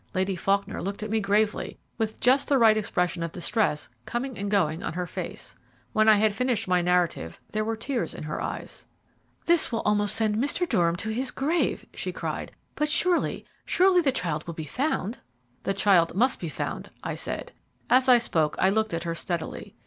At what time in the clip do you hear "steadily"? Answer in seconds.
19.13-19.75